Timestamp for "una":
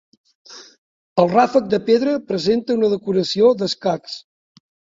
2.81-2.91